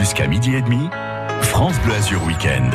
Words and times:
Jusqu'à 0.00 0.26
midi 0.26 0.54
et 0.54 0.62
demi, 0.62 0.88
France 1.42 1.78
Bleu 1.84 1.92
Azur 1.92 2.24
Week-end. 2.24 2.70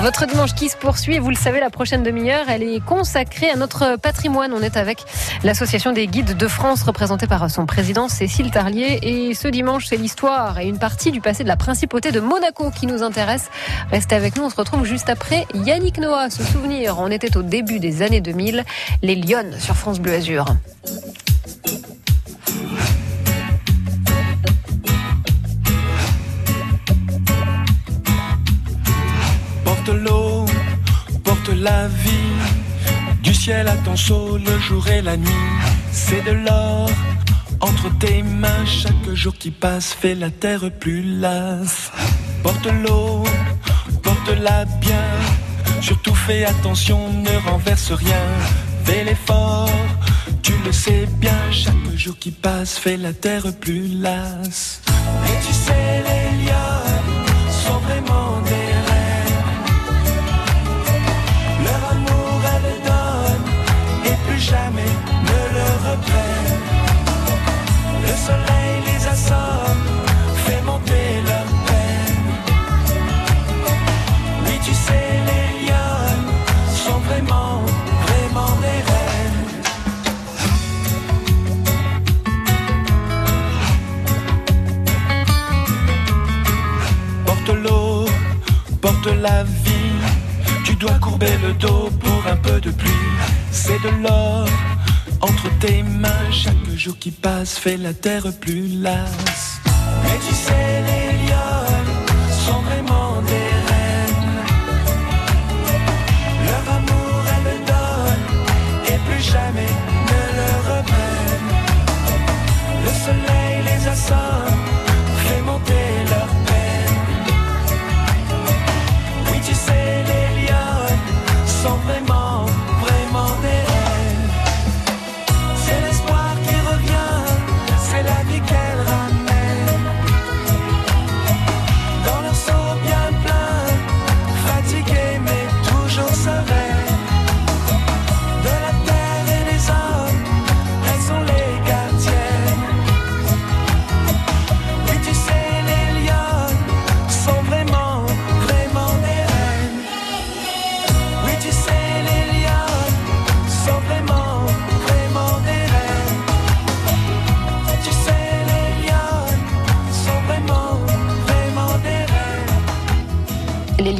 Votre 0.00 0.24
dimanche 0.24 0.54
qui 0.54 0.70
se 0.70 0.78
poursuit, 0.78 1.18
vous 1.18 1.28
le 1.28 1.36
savez, 1.36 1.60
la 1.60 1.68
prochaine 1.68 2.02
demi-heure, 2.02 2.46
elle 2.48 2.62
est 2.62 2.82
consacrée 2.82 3.50
à 3.50 3.56
notre 3.56 3.96
patrimoine. 3.96 4.54
On 4.54 4.62
est 4.62 4.78
avec 4.78 5.04
l'association 5.42 5.92
des 5.92 6.06
guides 6.06 6.38
de 6.38 6.48
France, 6.48 6.84
représentée 6.84 7.26
par 7.26 7.50
son 7.50 7.66
président 7.66 8.08
Cécile 8.08 8.50
Tarlier. 8.50 8.98
Et 9.02 9.34
ce 9.34 9.46
dimanche, 9.46 9.84
c'est 9.84 9.98
l'histoire 9.98 10.58
et 10.58 10.66
une 10.66 10.78
partie 10.78 11.12
du 11.12 11.20
passé 11.20 11.42
de 11.42 11.48
la 11.48 11.56
principauté 11.56 12.12
de 12.12 12.20
Monaco 12.20 12.70
qui 12.70 12.86
nous 12.86 13.02
intéresse. 13.02 13.50
Restez 13.90 14.14
avec 14.14 14.36
nous, 14.36 14.44
on 14.44 14.50
se 14.50 14.56
retrouve 14.56 14.86
juste 14.86 15.10
après 15.10 15.46
Yannick 15.52 15.98
Noah. 15.98 16.30
Se 16.30 16.42
souvenir, 16.44 16.98
on 16.98 17.10
était 17.10 17.36
au 17.36 17.42
début 17.42 17.78
des 17.78 18.00
années 18.00 18.22
2000, 18.22 18.64
les 19.02 19.16
Lyonnes 19.16 19.60
sur 19.60 19.76
France 19.76 20.00
Bleu 20.00 20.14
Azur. 20.14 20.46
Porte 29.84 29.96
l'eau, 29.98 30.46
porte 31.24 31.48
la 31.48 31.88
vie. 31.88 32.32
Du 33.22 33.34
ciel 33.34 33.68
à 33.68 33.76
ton 33.76 33.96
saut, 33.96 34.38
le 34.38 34.58
jour 34.58 34.86
et 34.88 35.02
la 35.02 35.16
nuit. 35.16 35.50
C'est 35.92 36.22
de 36.24 36.32
l'or 36.32 36.90
entre 37.60 37.90
tes 37.98 38.22
mains. 38.22 38.64
Chaque 38.66 39.14
jour 39.14 39.34
qui 39.34 39.50
passe 39.50 39.92
fait 39.92 40.14
la 40.14 40.30
terre 40.30 40.70
plus 40.80 41.02
lasse. 41.02 41.90
Porte 42.42 42.66
l'eau, 42.82 43.24
porte-la 44.02 44.64
bien. 44.80 45.08
Surtout 45.80 46.14
fais 46.14 46.44
attention, 46.44 47.12
ne 47.12 47.50
renverse 47.50 47.92
rien. 47.92 48.24
Fais 48.84 49.04
l'effort, 49.04 49.70
tu 50.42 50.52
le 50.64 50.72
sais 50.72 51.06
bien. 51.18 51.40
Chaque 51.50 51.96
jour 51.96 52.16
qui 52.18 52.30
passe 52.30 52.78
fait 52.78 52.96
la 52.96 53.12
terre 53.12 53.52
plus 53.60 53.88
lasse. 53.88 54.80
Et 55.26 55.46
tu 55.46 55.52
sais, 55.52 56.02
les 56.06 56.73
ne 64.54 65.40
le 65.56 65.66
reprennent. 65.86 66.62
Le 68.02 68.14
soleil 68.26 68.74
les 68.86 69.06
assomme, 69.06 69.86
fait 70.44 70.62
monter 70.62 71.22
leur 71.26 71.48
peine. 71.66 72.28
Oui, 74.44 74.56
tu 74.64 74.72
sais, 74.72 75.08
les 75.28 75.66
lions 75.66 76.22
sont 76.84 77.00
vraiment, 77.00 77.62
vraiment 78.06 78.52
des 78.64 78.80
reines. 78.90 79.46
Porte 87.26 87.50
l'eau, 87.62 88.06
porte 88.80 89.06
la 89.20 89.42
vie. 89.42 89.98
Tu 90.64 90.74
dois 90.76 90.98
courber 91.00 91.36
le 91.42 91.52
dos 91.54 91.90
pour 92.00 92.26
un 92.30 92.36
peu 92.36 92.60
de 92.60 92.70
pluie. 92.70 92.90
C'est 93.56 93.80
de 93.84 94.02
l'or 94.02 94.48
entre 95.20 95.48
tes 95.60 95.84
mains. 95.84 96.30
Chaque 96.32 96.68
jour 96.76 96.98
qui 96.98 97.12
passe 97.12 97.56
fait 97.56 97.76
la 97.76 97.94
terre 97.94 98.26
plus 98.40 98.66
lasse. 98.82 99.60
Mais 100.02 100.18
tu 100.26 100.34
sais, 100.34 101.03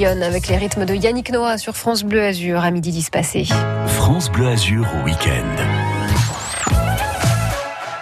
avec 0.07 0.49
les 0.49 0.59
rythmes 0.59 0.85
de 0.85 0.95
Yannick 0.95 1.31
Noah 1.31 1.57
sur 1.57 1.75
France 1.77 2.03
Bleu 2.05 2.23
Azur 2.23 2.63
à 2.63 2.71
midi 2.71 2.91
10 2.91 3.09
passé. 3.09 3.47
France 3.87 4.31
Bleu 4.31 4.49
Azur 4.49 4.87
au 5.01 5.05
week-end. 5.07 5.57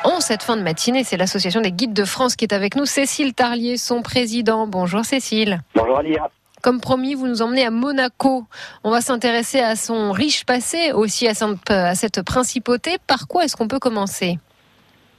En 0.03 0.21
cette 0.21 0.43
fin 0.43 0.57
de 0.57 0.63
matinée, 0.63 1.05
c'est 1.05 1.17
l'association 1.17 1.61
des 1.61 1.71
guides 1.71 1.93
de 1.93 2.05
France 2.05 2.35
qui 2.35 2.45
est 2.45 2.53
avec 2.53 2.75
nous. 2.75 2.87
Cécile 2.87 3.35
Tarlier, 3.35 3.77
son 3.77 4.03
président. 4.03 4.67
Bonjour 4.67 5.05
Cécile. 5.05 5.61
Bonjour 5.77 5.99
Alia. 5.99 6.29
Comme 6.61 6.81
promis, 6.81 7.15
vous 7.15 7.29
nous 7.29 7.41
emmenez 7.41 7.65
à 7.65 7.71
Monaco. 7.71 8.47
On 8.83 8.91
va 8.91 9.01
s'intéresser 9.01 9.61
à 9.61 9.77
son 9.77 10.11
riche 10.11 10.45
passé, 10.45 10.91
aussi 10.91 11.29
à 11.29 11.95
cette 11.95 12.23
principauté. 12.23 12.97
Par 13.07 13.29
quoi 13.29 13.45
est-ce 13.45 13.55
qu'on 13.55 13.69
peut 13.69 13.79
commencer? 13.79 14.41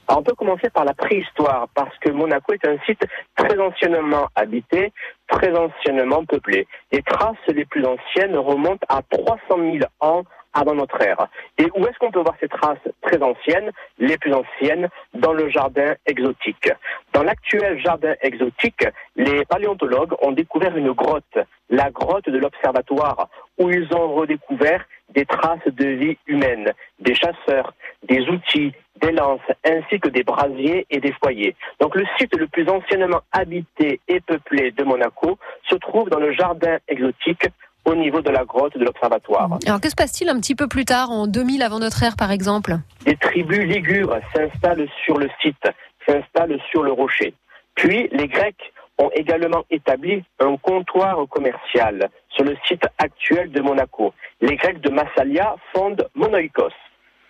On 0.08 0.22
peut 0.22 0.34
commencer 0.34 0.68
par 0.70 0.84
la 0.84 0.94
préhistoire, 0.94 1.68
parce 1.74 1.96
que 1.98 2.10
Monaco 2.10 2.52
est 2.52 2.66
un 2.66 2.78
site 2.86 3.04
très 3.36 3.58
anciennement 3.58 4.28
habité, 4.34 4.92
très 5.28 5.56
anciennement 5.56 6.24
peuplé. 6.24 6.66
Les 6.92 7.02
traces 7.02 7.36
les 7.48 7.64
plus 7.64 7.84
anciennes 7.84 8.36
remontent 8.36 8.86
à 8.88 9.00
300 9.02 9.38
000 9.56 9.78
ans 10.00 10.24
avant 10.54 10.74
notre 10.74 11.00
ère. 11.02 11.26
Et 11.58 11.66
où 11.74 11.84
est-ce 11.86 11.98
qu'on 11.98 12.10
peut 12.10 12.20
voir 12.20 12.36
ces 12.40 12.48
traces 12.48 12.78
très 13.02 13.20
anciennes, 13.22 13.70
les 13.98 14.16
plus 14.16 14.32
anciennes, 14.32 14.88
dans 15.12 15.32
le 15.32 15.50
jardin 15.50 15.94
exotique 16.06 16.70
Dans 17.12 17.22
l'actuel 17.22 17.80
jardin 17.80 18.14
exotique, 18.22 18.86
les 19.16 19.44
paléontologues 19.46 20.14
ont 20.22 20.32
découvert 20.32 20.76
une 20.76 20.92
grotte, 20.92 21.38
la 21.70 21.90
grotte 21.90 22.28
de 22.28 22.38
l'Observatoire, 22.38 23.28
où 23.58 23.70
ils 23.70 23.92
ont 23.94 24.14
redécouvert 24.14 24.84
des 25.14 25.24
traces 25.24 25.66
de 25.66 25.86
vie 25.86 26.16
humaine, 26.26 26.72
des 26.98 27.14
chasseurs, 27.14 27.74
des 28.08 28.20
outils, 28.28 28.72
des 29.00 29.12
lances, 29.12 29.40
ainsi 29.64 29.98
que 30.00 30.08
des 30.08 30.22
brasiers 30.22 30.86
et 30.90 31.00
des 31.00 31.12
foyers. 31.22 31.54
Donc 31.80 31.94
le 31.94 32.04
site 32.18 32.34
le 32.36 32.46
plus 32.46 32.68
anciennement 32.68 33.20
habité 33.32 34.00
et 34.08 34.20
peuplé 34.20 34.70
de 34.72 34.84
Monaco 34.84 35.38
se 35.68 35.74
trouve 35.76 36.08
dans 36.10 36.20
le 36.20 36.32
jardin 36.32 36.78
exotique 36.88 37.46
au 37.84 37.94
niveau 37.94 38.20
de 38.22 38.30
la 38.30 38.44
grotte 38.44 38.76
de 38.78 38.84
l'Observatoire. 38.84 39.58
Alors 39.66 39.80
que 39.80 39.90
se 39.90 39.94
passe-t-il 39.94 40.30
un 40.30 40.40
petit 40.40 40.54
peu 40.54 40.68
plus 40.68 40.84
tard, 40.84 41.10
en 41.10 41.26
2000 41.26 41.62
avant 41.62 41.80
notre 41.80 42.02
ère 42.02 42.16
par 42.16 42.30
exemple? 42.30 42.76
Des 43.04 43.16
tribus 43.16 43.64
ligures 43.64 44.18
s'installent 44.34 44.88
sur 45.04 45.18
le 45.18 45.28
site, 45.42 45.68
s'installent 46.06 46.58
sur 46.70 46.82
le 46.82 46.92
rocher. 46.92 47.34
Puis 47.74 48.08
les 48.12 48.28
Grecs 48.28 48.72
ont 48.98 49.10
également 49.14 49.64
établi 49.70 50.22
un 50.40 50.56
comptoir 50.56 51.26
commercial 51.28 52.08
sur 52.28 52.44
le 52.44 52.56
site 52.66 52.84
actuel 52.98 53.50
de 53.50 53.60
Monaco. 53.60 54.12
Les 54.40 54.56
Grecs 54.56 54.80
de 54.80 54.90
Massalia 54.90 55.56
fondent 55.72 56.08
Monoikos. 56.14 56.72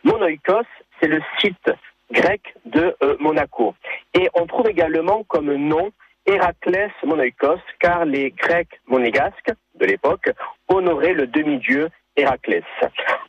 Monoikos, 0.05 0.67
c'est 1.01 1.09
le 1.09 1.21
site 1.39 1.71
grec 2.13 2.55
de 2.67 2.95
euh, 3.03 3.17
Monaco. 3.19 3.75
Et 4.13 4.29
on 4.35 4.47
trouve 4.47 4.69
également 4.69 5.25
comme 5.25 5.53
nom 5.55 5.91
Héraclès 6.27 6.91
Monoikos, 7.05 7.61
car 7.81 8.05
les 8.05 8.31
Grecs 8.31 8.81
monégasques 8.87 9.53
de 9.75 9.87
l'époque 9.87 10.31
honoraient 10.69 11.15
le 11.15 11.27
demi-dieu 11.27 11.89
Héraclès. 12.17 12.65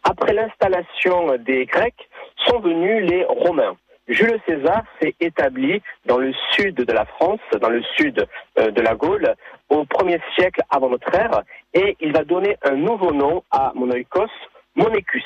Après 0.04 0.34
l'installation 0.34 1.36
des 1.38 1.66
Grecs, 1.66 2.10
sont 2.48 2.60
venus 2.60 3.10
les 3.10 3.24
Romains. 3.26 3.76
Jules 4.08 4.40
César 4.48 4.84
s'est 5.02 5.16
établi 5.20 5.82
dans 6.06 6.18
le 6.18 6.32
sud 6.52 6.76
de 6.76 6.94
la 6.94 7.06
France, 7.06 7.40
dans 7.60 7.70
le 7.70 7.82
sud 7.98 8.26
euh, 8.60 8.70
de 8.70 8.82
la 8.82 8.94
Gaule, 8.94 9.34
au 9.70 9.84
1er 9.84 10.20
siècle 10.36 10.62
avant 10.70 10.90
notre 10.90 11.14
ère, 11.16 11.42
et 11.74 11.98
il 12.00 12.14
va 12.14 12.24
donner 12.24 12.56
un 12.64 12.76
nouveau 12.76 13.12
nom 13.12 13.44
à 13.52 13.72
Monoikos, 13.74 14.30
Monecus. 14.76 15.26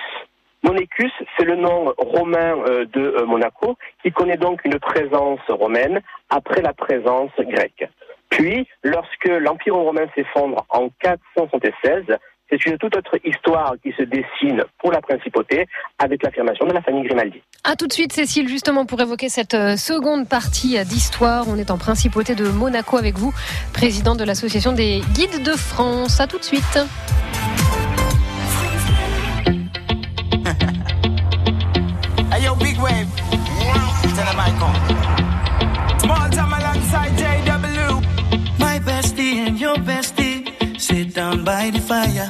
Monecus, 0.63 1.11
c'est 1.37 1.45
le 1.45 1.55
nom 1.55 1.93
romain 1.97 2.57
euh, 2.67 2.85
de 2.85 3.01
euh, 3.01 3.25
Monaco, 3.25 3.77
qui 4.01 4.11
connaît 4.11 4.37
donc 4.37 4.63
une 4.63 4.79
présence 4.79 5.41
romaine 5.49 6.01
après 6.29 6.61
la 6.61 6.73
présence 6.73 7.31
grecque. 7.39 7.87
Puis, 8.29 8.67
lorsque 8.83 9.25
l'Empire 9.25 9.75
romain 9.75 10.05
s'effondre 10.15 10.65
en 10.69 10.89
476, 11.01 12.17
c'est 12.50 12.66
une 12.66 12.78
toute 12.78 12.96
autre 12.96 13.18
histoire 13.24 13.75
qui 13.84 13.92
se 13.92 14.04
dessine 14.04 14.63
pour 14.80 14.92
la 14.92 15.01
principauté 15.01 15.68
avec 15.98 16.24
l'affirmation 16.24 16.66
de 16.66 16.74
la 16.74 16.81
famille 16.81 17.04
Grimaldi. 17.04 17.42
A 17.63 17.75
tout 17.75 17.88
de 17.88 17.94
suite, 17.94 18.13
Cécile, 18.13 18.48
justement 18.48 18.86
pour 18.86 19.00
évoquer 19.01 19.30
cette 19.30 19.54
euh, 19.54 19.75
seconde 19.75 20.28
partie 20.28 20.84
d'histoire. 20.86 21.46
On 21.48 21.57
est 21.57 21.72
en 21.72 21.78
principauté 21.78 22.36
de 22.36 22.48
Monaco 22.48 22.98
avec 22.98 23.18
vous, 23.18 23.34
président 23.74 24.16
de 24.16 24.24
l'association 24.24 24.72
des 24.72 25.01
guides 25.13 25.44
de 25.44 25.51
France. 25.51 26.19
À 26.19 26.28
tout 26.28 26.40
de 26.40 26.44
suite. 26.44 26.63
My 38.60 38.80
bestie 38.80 39.40
and 39.40 39.60
your 39.60 39.78
bestie 39.78 40.46
sit 40.78 41.13
down 41.13 41.44
by 41.44 41.69
the 41.69 41.80
fire. 41.80 42.30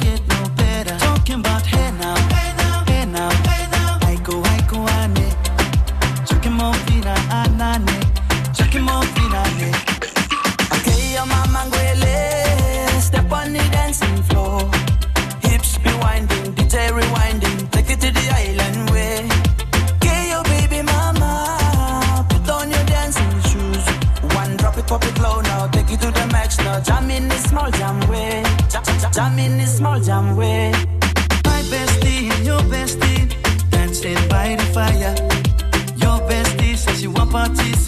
Drop 24.91 25.05
it, 25.05 25.19
low 25.21 25.39
now. 25.39 25.67
Take 25.67 25.89
it 25.89 26.01
to 26.01 26.11
the 26.11 26.27
max 26.33 26.57
now. 26.57 26.81
Jam 26.81 27.09
in 27.09 27.29
this 27.29 27.43
small 27.43 27.71
jam 27.71 27.97
way. 28.09 28.43
Jam 29.13 29.39
in 29.39 29.57
this 29.57 29.77
small 29.77 29.97
jam 30.01 30.35
way. 30.35 30.71
My 31.45 31.61
bestie 31.71 32.29
and 32.29 32.45
your 32.45 32.59
bestie 32.73 33.23
dancing 33.69 34.19
by 34.27 34.57
the 34.57 34.65
fire. 34.75 35.15
Your 35.95 36.19
bestie 36.27 36.75
says 36.75 37.01
you 37.01 37.11
want 37.11 37.31
parties, 37.31 37.87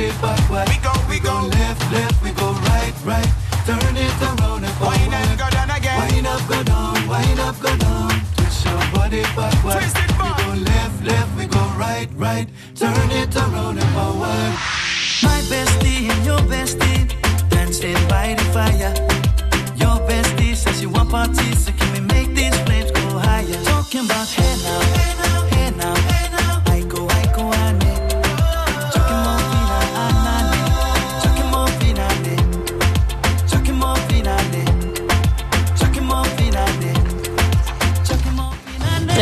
Body 0.00 0.12
backward. 0.22 0.68
We 0.70 0.76
go, 0.78 0.92
we 1.10 1.20
go 1.20 1.46
left, 1.58 1.92
left, 1.92 2.22
we 2.22 2.30
go 2.30 2.52
right, 2.72 2.94
right. 3.04 3.28
Turn 3.66 3.96
it 3.96 4.22
around 4.22 4.64
and 4.64 4.72
forward. 4.80 4.96
Wind 4.96 5.12
and 5.12 5.38
go 5.38 5.50
down 5.50 5.68
again 5.68 6.00
Wind 6.00 6.26
up, 6.26 6.40
go 6.48 6.62
down, 6.62 7.06
wind 7.06 7.38
up, 7.40 7.60
go 7.60 7.76
down. 7.76 8.08
Twist 8.36 8.64
your 8.64 8.80
body 8.94 9.22
backward. 9.36 9.76
Twist 9.76 9.96
it 9.98 10.08
back. 10.16 10.38
We 10.38 10.44
go 10.44 10.70
left, 10.70 11.04
left, 11.04 11.36
we 11.36 11.44
go 11.44 11.60
right, 11.76 12.08
right. 12.14 12.48
Turn 12.74 13.10
it 13.10 13.36
around 13.36 13.76
and 13.78 13.90
forward. 13.92 14.52
My 15.22 15.40
bestie 15.52 16.08
and 16.08 16.24
your 16.24 16.40
bestie 16.48 17.04
dancing 17.50 18.00
by 18.08 18.32
the 18.38 18.44
fire. 18.56 18.94
Your 19.76 20.00
bestie 20.08 20.56
says 20.56 20.80
you 20.80 20.88
want 20.88 21.10
parties, 21.10 21.66
so 21.66 21.72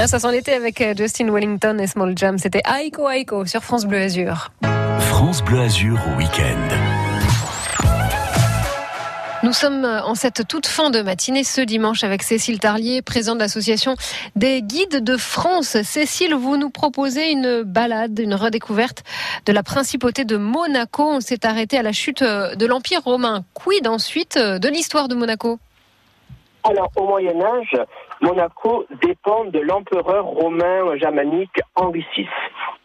ça 0.08 0.18
s'en 0.18 0.30
était 0.30 0.54
avec 0.54 0.80
euh, 0.80 0.94
Justin 0.96 1.30
Wellington 1.30 1.76
et 1.78 1.86
Small 1.86 2.16
Jam. 2.16 2.38
C'était 2.38 2.62
Aiko 2.64 3.10
Aiko 3.10 3.44
sur 3.44 3.62
France 3.62 3.84
Bleu 3.84 3.98
Azur. 3.98 4.50
France 5.00 5.42
Bleu 5.42 5.60
Azur 5.60 6.00
au 6.10 6.16
week-end. 6.16 6.56
Nous 9.42 9.52
sommes 9.52 9.84
en 9.84 10.14
cette 10.14 10.48
toute 10.48 10.66
fin 10.66 10.88
de 10.90 11.02
matinée 11.02 11.44
ce 11.44 11.60
dimanche 11.60 12.04
avec 12.04 12.22
Cécile 12.22 12.58
Tarlier, 12.58 13.02
présidente 13.02 13.36
de 13.36 13.42
l'association 13.42 13.96
des 14.34 14.62
guides 14.62 15.04
de 15.04 15.16
France. 15.18 15.76
Cécile, 15.82 16.34
vous 16.34 16.56
nous 16.56 16.70
proposez 16.70 17.30
une 17.30 17.62
balade, 17.62 18.18
une 18.18 18.34
redécouverte 18.34 19.04
de 19.44 19.52
la 19.52 19.62
principauté 19.62 20.24
de 20.24 20.38
Monaco. 20.38 21.04
On 21.04 21.20
s'est 21.20 21.46
arrêté 21.46 21.78
à 21.78 21.82
la 21.82 21.92
chute 21.92 22.22
de 22.22 22.66
l'Empire 22.66 23.02
romain. 23.04 23.44
Quid 23.52 23.86
ensuite 23.86 24.38
de 24.38 24.68
l'histoire 24.68 25.08
de 25.08 25.14
Monaco? 25.14 25.60
Alors, 26.64 26.90
au 26.96 27.06
Moyen 27.06 27.40
Âge, 27.40 27.76
Monaco 28.20 28.84
dépend 29.02 29.44
de 29.44 29.60
l'empereur 29.60 30.24
romain 30.24 30.96
germanique 30.96 31.60
Henri 31.76 32.04
VI. 32.16 32.26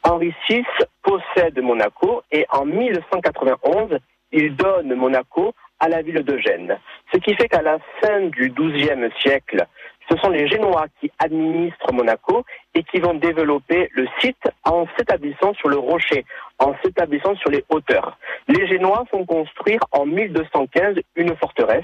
Henri 0.04 0.34
VI 0.48 0.64
possède 1.02 1.60
Monaco 1.60 2.22
et 2.32 2.46
en 2.52 2.66
1191, 2.66 3.98
il 4.32 4.56
donne 4.56 4.94
Monaco 4.96 5.54
à 5.80 5.90
la 5.90 6.02
ville 6.02 6.24
de 6.24 6.38
Gênes. 6.38 6.78
Ce 7.12 7.18
qui 7.18 7.36
fait 7.36 7.48
qu'à 7.48 7.62
la 7.62 7.80
fin 8.02 8.22
du 8.28 8.50
XIIe 8.52 9.10
siècle, 9.20 9.66
ce 10.10 10.18
sont 10.18 10.30
les 10.30 10.48
Génois 10.48 10.86
qui 11.00 11.12
administrent 11.20 11.94
Monaco 11.94 12.44
et 12.76 12.84
qui 12.84 13.00
vont 13.00 13.14
développer 13.14 13.90
le 13.94 14.08
site 14.20 14.44
en 14.66 14.86
s'établissant 14.98 15.54
sur 15.56 15.70
le 15.70 15.78
rocher, 15.78 16.26
en 16.60 16.74
s'établissant 16.84 17.36
sur 17.36 17.50
les 17.50 17.64
hauteurs. 17.70 18.18
Les 18.48 18.68
Génois 18.68 19.06
font 19.10 19.26
construire 19.26 19.80
en 19.92 20.06
1215 20.06 20.98
une 21.16 21.36
forteresse 21.38 21.84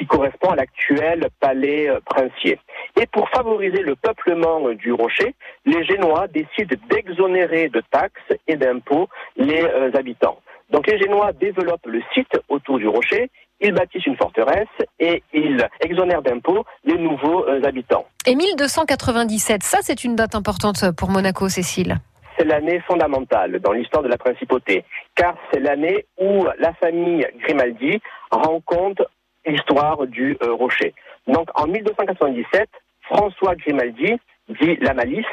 qui 0.00 0.06
correspond 0.06 0.50
à 0.50 0.56
l'actuel 0.56 1.28
palais 1.40 1.90
euh, 1.90 2.00
princier. 2.06 2.58
Et 2.98 3.04
pour 3.06 3.28
favoriser 3.28 3.82
le 3.82 3.96
peuplement 3.96 4.66
euh, 4.66 4.74
du 4.74 4.92
rocher, 4.92 5.34
les 5.66 5.84
Génois 5.84 6.26
décident 6.28 6.74
d'exonérer 6.88 7.68
de 7.68 7.82
taxes 7.90 8.32
et 8.48 8.56
d'impôts 8.56 9.08
les 9.36 9.62
euh, 9.62 9.90
habitants. 9.94 10.38
Donc 10.70 10.86
les 10.86 10.98
Génois 10.98 11.32
développent 11.34 11.86
le 11.86 12.00
site 12.14 12.32
autour 12.48 12.78
du 12.78 12.88
rocher, 12.88 13.30
ils 13.60 13.72
bâtissent 13.72 14.06
une 14.06 14.16
forteresse 14.16 14.68
et 14.98 15.22
ils 15.34 15.68
exonèrent 15.80 16.22
d'impôts 16.22 16.64
les 16.84 16.96
nouveaux 16.96 17.46
euh, 17.46 17.62
habitants. 17.62 18.06
Et 18.26 18.34
1297, 18.34 19.62
ça 19.62 19.78
c'est 19.82 20.02
une 20.02 20.16
date 20.16 20.34
importante 20.34 20.92
pour 20.96 21.10
Monaco, 21.10 21.50
Cécile. 21.50 21.96
C'est 22.38 22.46
l'année 22.46 22.80
fondamentale 22.86 23.60
dans 23.60 23.72
l'histoire 23.72 24.02
de 24.02 24.08
la 24.08 24.16
principauté, 24.16 24.84
car 25.14 25.36
c'est 25.52 25.60
l'année 25.60 26.06
où 26.18 26.46
la 26.58 26.72
famille 26.74 27.26
Grimaldi 27.40 28.00
rencontre 28.30 29.10
l'histoire 29.50 30.06
du 30.06 30.36
euh, 30.42 30.52
rocher. 30.54 30.94
Donc 31.26 31.48
en 31.54 31.66
1297, 31.66 32.68
François 33.02 33.54
Grimaldi, 33.56 34.14
dit 34.48 34.76
la 34.80 34.94
malice, 34.94 35.26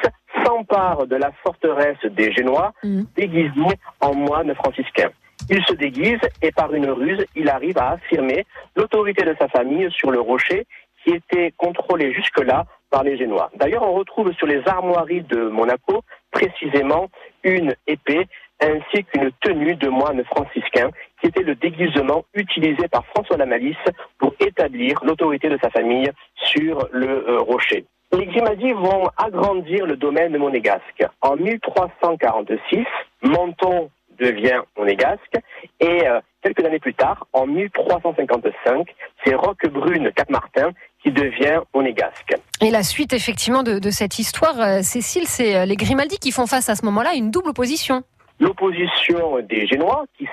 s'empare 0.43 1.07
de 1.07 1.15
la 1.15 1.31
forteresse 1.43 2.03
des 2.11 2.31
Génois, 2.33 2.71
Mhm. 2.83 3.05
déguisé 3.15 3.69
en 4.01 4.13
moine 4.13 4.53
franciscain. 4.55 5.09
Il 5.49 5.63
se 5.65 5.73
déguise 5.73 6.19
et 6.41 6.51
par 6.51 6.73
une 6.73 6.89
ruse, 6.89 7.25
il 7.35 7.49
arrive 7.49 7.77
à 7.77 7.91
affirmer 7.91 8.45
l'autorité 8.75 9.23
de 9.23 9.35
sa 9.39 9.47
famille 9.47 9.89
sur 9.91 10.11
le 10.11 10.19
rocher 10.19 10.65
qui 11.03 11.11
était 11.11 11.53
contrôlé 11.57 12.13
jusque-là 12.13 12.65
par 12.89 13.03
les 13.03 13.17
Génois. 13.17 13.49
D'ailleurs, 13.55 13.83
on 13.83 13.93
retrouve 13.93 14.31
sur 14.33 14.47
les 14.47 14.61
armoiries 14.67 15.21
de 15.21 15.49
Monaco 15.49 16.01
précisément 16.31 17.09
une 17.43 17.73
épée 17.87 18.27
ainsi 18.61 19.03
qu'une 19.05 19.31
tenue 19.41 19.75
de 19.75 19.89
moine 19.89 20.23
franciscain 20.25 20.89
qui 21.21 21.27
était 21.27 21.43
le 21.43 21.55
déguisement 21.55 22.23
utilisé 22.33 22.87
par 22.87 23.05
François 23.07 23.37
Lamalisse 23.37 23.75
pour 24.19 24.33
établir 24.39 24.99
l'autorité 25.03 25.49
de 25.49 25.57
sa 25.61 25.69
famille 25.69 26.09
sur 26.35 26.87
le 26.91 27.27
euh, 27.27 27.39
rocher. 27.39 27.85
Les 28.13 28.25
Grimaldi 28.25 28.71
vont 28.71 29.09
agrandir 29.17 29.85
le 29.85 29.97
domaine 29.97 30.37
monégasque. 30.37 31.03
En 31.21 31.35
1346, 31.35 32.85
Menton 33.21 33.89
devient 34.17 34.61
monégasque 34.77 35.37
et 35.79 36.07
euh, 36.07 36.19
quelques 36.41 36.65
années 36.65 36.79
plus 36.79 36.93
tard, 36.93 37.27
en 37.33 37.45
1355, 37.45 38.87
c'est 39.23 39.35
Roquebrune 39.35 40.11
Cap-Martin 40.13 40.71
qui 41.03 41.11
devient 41.11 41.59
monégasque. 41.75 42.35
Et 42.61 42.71
la 42.71 42.81
suite 42.81 43.13
effectivement 43.13 43.61
de, 43.61 43.89
cette 43.91 44.17
histoire, 44.17 44.59
euh, 44.59 44.81
Cécile, 44.81 45.27
c'est 45.27 45.65
les 45.65 45.75
Grimaldi 45.75 46.17
qui 46.17 46.31
font 46.31 46.47
face 46.47 46.69
à 46.69 46.75
ce 46.75 46.85
moment-là 46.85 47.09
à 47.11 47.15
une 47.15 47.29
double 47.29 47.49
opposition. 47.49 48.03
L'opposition 48.39 49.39
des 49.41 49.65
Génois 49.67 50.05
qui, 50.17 50.27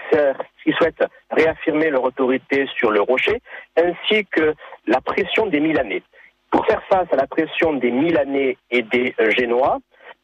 qui 0.62 0.72
souhaitent 0.72 1.04
réaffirmer 1.30 1.90
leur 1.90 2.04
autorité 2.04 2.66
sur 2.76 2.90
le 2.90 3.00
rocher, 3.00 3.40
ainsi 3.76 4.26
que 4.26 4.54
la 4.86 5.00
pression 5.00 5.46
des 5.46 5.60
Milanais. 5.60 6.02
Pour 6.50 6.66
faire 6.66 6.82
face 6.84 7.08
à 7.12 7.16
la 7.16 7.26
pression 7.26 7.72
des 7.72 7.90
Milanais 7.90 8.56
et 8.70 8.82
des 8.82 9.14
euh, 9.20 9.30
Génois, 9.30 9.78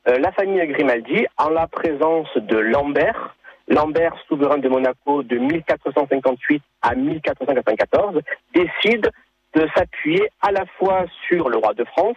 euh, 0.09 0.19
la 0.19 0.33
famille 0.33 0.65
Grimaldi, 0.67 1.27
en 1.37 1.51
la 1.51 1.67
présence 1.67 2.29
de 2.37 2.57
Lambert, 2.57 3.37
Lambert, 3.69 4.17
souverain 4.29 4.59
de 4.59 4.69
Monaco 4.69 5.23
de 5.23 5.39
1458 5.39 6.63
à 6.83 6.95
1494, 6.95 8.21
décide 8.53 9.11
de 9.55 9.69
s'appuyer 9.75 10.29
à 10.41 10.53
la 10.53 10.65
fois 10.79 11.07
sur 11.29 11.49
le 11.49 11.59
roi 11.59 11.75
de 11.75 11.85
France 11.85 12.17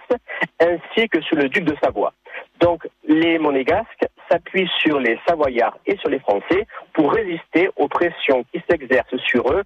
ainsi 0.60 1.10
que 1.10 1.22
sur 1.22 1.36
le 1.36 1.50
duc 1.50 1.64
de 1.64 1.76
Savoie. 1.84 2.14
Donc 2.60 2.88
les 3.08 3.40
monégasques 3.40 4.06
s'appuient 4.34 4.70
sur 4.80 5.00
les 5.00 5.20
Savoyards 5.28 5.78
et 5.86 5.96
sur 5.98 6.10
les 6.10 6.20
Français 6.20 6.66
pour 6.94 7.14
résister 7.14 7.70
aux 7.76 7.88
pressions 7.88 8.44
qui 8.52 8.62
s'exercent 8.68 9.18
sur 9.18 9.52
eux 9.52 9.64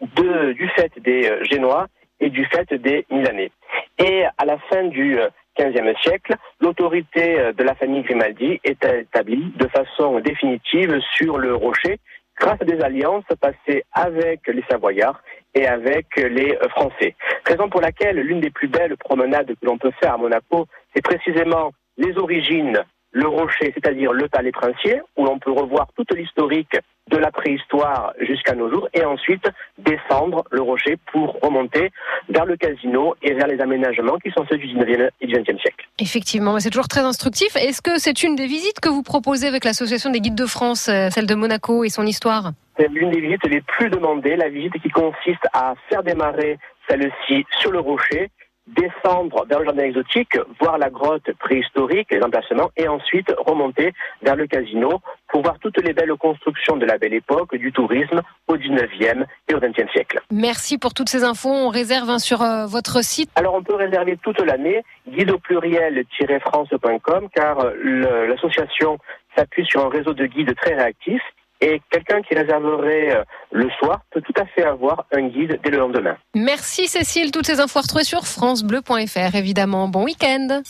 du 0.00 0.68
fait 0.76 0.92
des 1.00 1.28
euh, 1.28 1.42
Génois 1.44 1.86
et 2.20 2.30
du 2.30 2.44
fait 2.44 2.72
des 2.74 3.04
Milanais. 3.10 3.50
Et 3.98 4.24
à 4.38 4.44
la 4.44 4.58
fin 4.70 4.84
du 4.84 5.18
XVe 5.58 5.94
siècle, 6.02 6.36
l'autorité 6.60 7.40
euh, 7.40 7.52
de 7.52 7.64
la 7.64 7.74
famille 7.74 8.02
Grimaldi 8.02 8.60
est 8.62 8.84
établie 8.84 9.52
de 9.56 9.66
façon 9.68 10.20
définitive 10.20 11.00
sur 11.14 11.38
le 11.38 11.54
rocher 11.54 11.98
grâce 12.38 12.60
à 12.60 12.64
des 12.64 12.80
alliances 12.80 13.24
passées 13.40 13.84
avec 13.92 14.46
les 14.46 14.62
Savoyards 14.70 15.22
et 15.54 15.66
avec 15.66 16.06
les 16.16 16.52
euh, 16.52 16.68
Français. 16.68 17.16
Raison 17.44 17.68
pour 17.68 17.80
laquelle 17.80 18.18
l'une 18.18 18.40
des 18.40 18.50
plus 18.50 18.68
belles 18.68 18.96
promenades 18.96 19.48
que 19.48 19.66
l'on 19.66 19.78
peut 19.78 19.92
faire 20.00 20.14
à 20.14 20.18
Monaco, 20.18 20.66
c'est 20.94 21.02
précisément 21.02 21.72
les 21.96 22.16
origines, 22.18 22.84
le 23.16 23.28
rocher, 23.28 23.72
c'est-à-dire 23.72 24.12
le 24.12 24.28
palais 24.28 24.52
princier, 24.52 25.00
où 25.16 25.24
l'on 25.24 25.38
peut 25.38 25.50
revoir 25.50 25.88
toute 25.96 26.12
l'historique 26.14 26.76
de 27.10 27.16
la 27.16 27.30
préhistoire 27.30 28.12
jusqu'à 28.20 28.54
nos 28.54 28.70
jours, 28.70 28.88
et 28.92 29.04
ensuite 29.06 29.48
descendre 29.78 30.44
le 30.50 30.60
rocher 30.60 30.98
pour 31.12 31.40
remonter 31.40 31.90
vers 32.28 32.44
le 32.44 32.56
casino 32.56 33.14
et 33.22 33.32
vers 33.32 33.46
les 33.46 33.58
aménagements 33.60 34.18
qui 34.18 34.30
sont 34.32 34.44
ceux 34.50 34.58
du 34.58 34.66
19e 34.66 35.08
et 35.22 35.26
du 35.26 35.34
20e 35.34 35.58
siècle. 35.62 35.88
Effectivement, 35.98 36.52
mais 36.52 36.60
c'est 36.60 36.68
toujours 36.68 36.88
très 36.88 37.00
instructif. 37.00 37.56
Est-ce 37.56 37.80
que 37.80 37.98
c'est 37.98 38.22
une 38.22 38.36
des 38.36 38.46
visites 38.46 38.80
que 38.80 38.90
vous 38.90 39.02
proposez 39.02 39.46
avec 39.46 39.64
l'association 39.64 40.10
des 40.10 40.20
guides 40.20 40.34
de 40.34 40.46
France, 40.46 40.88
euh, 40.88 41.08
celle 41.08 41.26
de 41.26 41.34
Monaco 41.34 41.84
et 41.84 41.88
son 41.88 42.04
histoire? 42.04 42.52
C'est 42.78 42.88
l'une 42.88 43.12
des 43.12 43.20
visites 43.22 43.46
les 43.46 43.62
plus 43.62 43.88
demandées, 43.88 44.36
la 44.36 44.50
visite 44.50 44.78
qui 44.82 44.90
consiste 44.90 45.46
à 45.54 45.74
faire 45.88 46.02
démarrer 46.02 46.58
celle-ci 46.86 47.46
sur 47.60 47.70
le 47.70 47.80
rocher, 47.80 48.30
descendre 48.66 49.46
vers 49.48 49.60
le 49.60 49.66
jardin 49.66 49.84
exotique, 49.84 50.36
voir 50.60 50.78
la 50.78 50.90
grotte 50.90 51.32
préhistorique, 51.38 52.08
les 52.10 52.22
emplacements, 52.22 52.70
et 52.76 52.88
ensuite 52.88 53.32
remonter 53.38 53.92
vers 54.22 54.36
le 54.36 54.46
casino 54.46 55.00
pour 55.28 55.42
voir 55.42 55.58
toutes 55.60 55.80
les 55.82 55.92
belles 55.92 56.14
constructions 56.18 56.76
de 56.76 56.84
la 56.84 56.98
belle 56.98 57.14
époque, 57.14 57.54
du 57.56 57.72
tourisme 57.72 58.22
au 58.48 58.56
19e 58.56 59.24
et 59.48 59.54
au 59.54 59.58
20e 59.58 59.90
siècle. 59.92 60.20
Merci 60.30 60.78
pour 60.78 60.94
toutes 60.94 61.08
ces 61.08 61.24
infos. 61.24 61.50
On 61.50 61.68
réserve 61.68 62.10
hein, 62.10 62.18
sur 62.18 62.42
euh, 62.42 62.66
votre 62.66 63.02
site. 63.02 63.30
Alors 63.36 63.54
on 63.54 63.62
peut 63.62 63.74
réserver 63.74 64.16
toute 64.22 64.40
l'année, 64.40 64.82
guide 65.08 65.30
au 65.30 65.38
pluriel-france.com, 65.38 67.28
car 67.34 67.60
euh, 67.60 68.26
l'association 68.26 68.98
s'appuie 69.36 69.66
sur 69.66 69.84
un 69.84 69.88
réseau 69.88 70.14
de 70.14 70.26
guides 70.26 70.54
très 70.56 70.74
réactifs 70.74 71.22
et 71.60 71.80
quelqu'un 71.90 72.20
qui 72.22 72.34
réserverait 72.34 73.16
euh, 73.16 73.24
le 73.52 73.68
soir 73.78 74.00
peut 74.10 74.20
tout 74.20 74.34
à 74.40 74.46
fait 74.46 74.64
avoir 74.64 75.06
un 75.12 75.28
guide 75.28 75.58
dès 75.64 75.70
le 75.70 75.78
lendemain. 75.78 76.16
Merci 76.34 76.86
Cécile. 76.86 77.30
Toutes 77.30 77.46
ces 77.46 77.60
infos 77.60 77.78
à 77.78 77.82
retrouver 77.82 78.04
sur 78.04 78.26
francebleu.fr 78.26 79.34
évidemment. 79.34 79.88
Bon 79.88 80.04
week-end. 80.04 80.62